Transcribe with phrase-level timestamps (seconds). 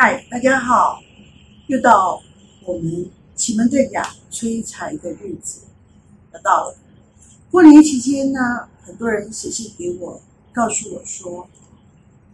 [0.00, 1.02] 嗨，大家好！
[1.66, 2.22] 又到
[2.64, 5.62] 我们奇门遁甲催财的日子
[6.32, 6.76] 要到了。
[7.50, 10.22] 过年期间呢，很多人写信给我，
[10.52, 11.48] 告诉我说：“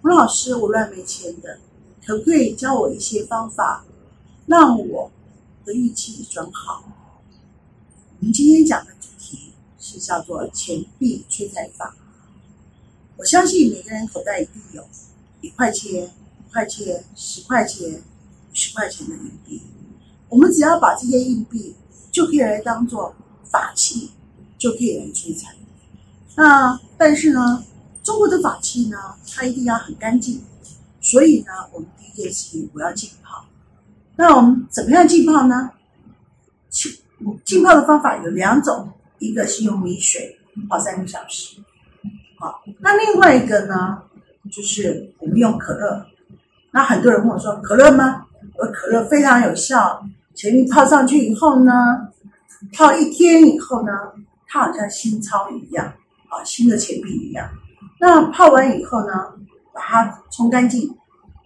[0.04, 1.58] 吴老师，我乱没钱的，
[2.04, 3.86] 可不可以教我一些方法，
[4.44, 5.10] 让我
[5.64, 6.84] 的运气转好？”
[8.20, 11.96] 我们今天讲的主题是叫做钱币催财法。
[13.16, 14.86] 我相信每个人口袋一定有
[15.40, 16.10] 一块钱。
[16.54, 18.00] 块钱、十块钱、
[18.52, 19.60] 十块钱的硬币，
[20.28, 21.74] 我们只要把这些硬币
[22.12, 23.12] 就可以来当做
[23.50, 24.12] 法器，
[24.56, 25.52] 就可以来催财。
[26.36, 27.64] 那但是呢，
[28.04, 28.96] 中国的法器呢，
[29.34, 30.40] 它一定要很干净，
[31.00, 33.44] 所以呢，我们第一件事情我要浸泡。
[34.14, 35.72] 那我们怎么样浸泡呢？
[36.70, 36.92] 浸
[37.44, 41.56] 浸泡的方法有两种，一个是用米水泡三个小时，
[42.38, 44.02] 好，那另外一个呢，
[44.52, 46.06] 就是我们用可乐。
[46.74, 48.26] 那很多人问我说：“可乐吗？”
[48.58, 50.04] 我：“可乐非常有效。
[50.34, 51.72] 钱币泡上去以后呢，
[52.72, 53.92] 泡一天以后呢，
[54.48, 55.86] 它好像新钞一样
[56.28, 57.48] 啊，新的钱币一样。
[58.00, 59.12] 那泡完以后呢，
[59.72, 60.92] 把它冲干净，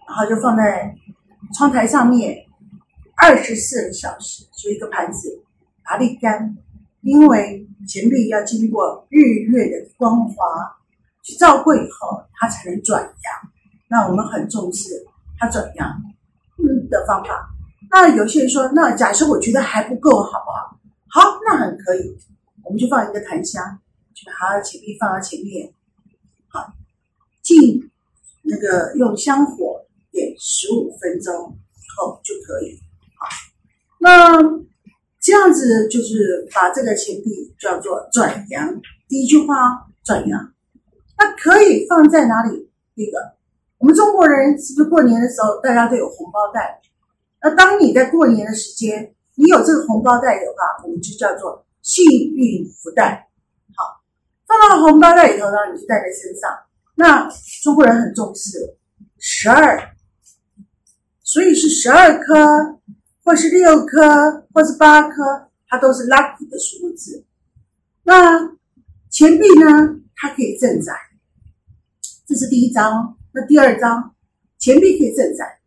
[0.07, 0.95] 然后就放在
[1.55, 2.35] 窗台上面
[3.15, 5.43] 二十四小时，就一个盘子
[5.83, 6.57] 把它沥干。
[7.01, 10.35] 因为钱币要经过日月的光华
[11.21, 13.51] 去照过以后，它才能转阳。
[13.87, 15.05] 那我们很重视。
[15.39, 16.01] 它怎样
[16.89, 17.49] 的方法？
[17.89, 20.77] 那有些人说，那假设我觉得还不够，好不好？
[21.07, 22.15] 好，那很可以，
[22.63, 23.63] 我们就放一个檀香，
[24.13, 25.73] 就把它的钱币放到前面，
[26.49, 26.71] 好，
[27.41, 27.89] 进
[28.43, 32.77] 那个用香火点十五分钟以后就可以。
[33.17, 33.27] 好，
[33.99, 34.37] 那
[35.19, 38.79] 这样子就是把这个钱币叫做转阳。
[39.07, 39.55] 第一句话，
[40.03, 40.53] 转阳，
[41.17, 42.69] 那可以放在哪里？
[42.93, 43.38] 那个。
[43.79, 46.81] 我们中国人是不是过年的时候大家都有红包袋？
[47.41, 53.29] 那当你在过年的时间，你有这个红包袋的话，我们就叫做幸运福袋。
[53.73, 54.01] 好，
[54.45, 56.51] 放到红包袋里头呢，你就带在身上。
[56.95, 57.29] 那
[57.63, 58.75] 中国人很重视
[59.17, 59.95] 十二，
[61.23, 62.79] 所以是十二颗，
[63.23, 67.23] 或是六颗，或是八颗，它都是 lucky 的数字。
[68.03, 68.39] 那
[69.09, 70.91] 钱币呢，它可以镇宅，
[72.27, 73.15] 这是第一张。
[73.31, 74.15] 那第二张
[74.57, 75.59] 钱币可以正在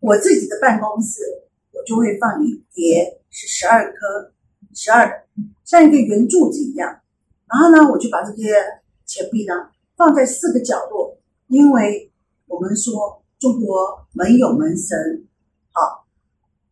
[0.00, 1.20] 我自己的办公室，
[1.72, 4.32] 我就会放一叠是十二颗，
[4.74, 5.26] 十二
[5.64, 7.00] 像一个圆柱子一样。
[7.46, 8.52] 然后呢，我就把这些
[9.06, 9.54] 钱币呢
[9.96, 11.18] 放在四个角落，
[11.48, 12.10] 因为
[12.46, 15.26] 我们说中国门有门神，
[15.72, 16.06] 好，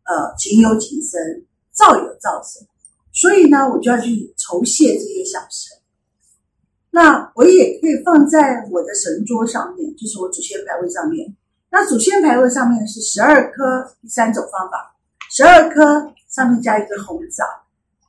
[0.05, 2.67] 呃，情有情神，灶有灶神，
[3.13, 5.79] 所以呢，我就要去酬谢这些小神。
[6.95, 11.35] 那我也可以放在我的神桌上面，就是我祖先牌位上面。
[11.71, 14.95] 那祖先牌位上面是十二颗，三种方法，
[15.31, 17.47] 十二颗上面加一个红枣。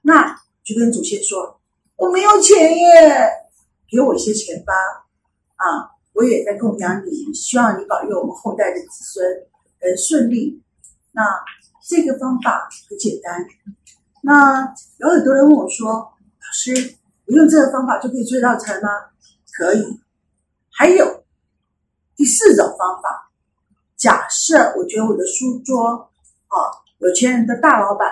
[0.02, 0.36] 那
[0.66, 1.58] 就跟祖先说
[1.96, 3.30] ：“我没有钱耶，
[3.90, 4.74] 给我一些钱吧。”
[5.56, 9.26] 啊，我也在供养你，希望你保佑我们后代的子孙
[9.80, 10.62] 呃顺利。
[11.14, 11.24] 那
[11.88, 13.46] 这个方法很简单。
[14.24, 15.88] 那有很多人问我说
[16.36, 16.96] ：“老师。”
[17.26, 18.90] 我用这个方法就可以追到财吗？
[19.56, 20.00] 可以。
[20.70, 21.24] 还有
[22.16, 23.32] 第四种方法，
[23.96, 26.10] 假设我觉得我的书桌
[26.48, 26.58] 啊，
[26.98, 28.10] 有钱人的大老板，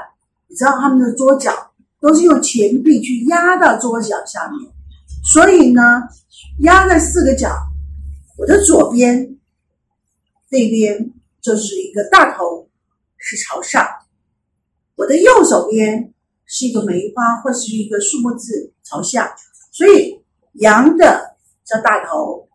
[0.48, 4.72] 你知道他们的桌角都是用钱币去压到桌角下面，
[5.24, 5.82] 所以呢，
[6.60, 7.50] 压在四个角，
[8.38, 9.38] 我的左边
[10.50, 11.12] 这边
[11.42, 12.70] 就是一个大头
[13.18, 13.86] 是朝上，
[14.96, 16.11] 我的右手边。
[16.54, 19.34] 是一个梅花，或是一个树木字朝下，
[19.72, 20.22] 所以
[20.56, 22.50] 阳的叫大头，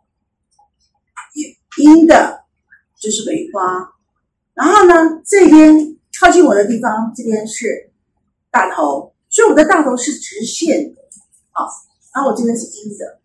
[1.33, 2.45] 阴阴的
[3.01, 3.95] 就是梅花。
[4.53, 7.91] 然后呢，这边靠近我的地方，这边是
[8.51, 11.01] 大头，所以我的大头是直线的，
[11.53, 11.67] 好，
[12.15, 13.21] 然后我这边是阴的。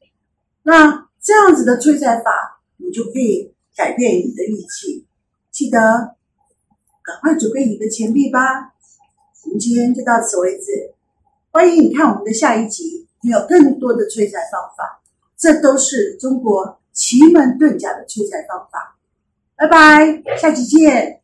[0.64, 5.06] 那这样子的催财法，你就可以改变你的运气。
[5.52, 6.16] 记得
[7.04, 8.74] 赶快准备你的钱币吧。
[9.44, 10.94] 我们今天就到此为止，
[11.52, 15.02] 欢迎你看我们的下一集，有更多的催财方法，
[15.38, 18.98] 这都是中国奇门遁甲的催财方法。
[19.56, 21.21] 拜拜，下期见。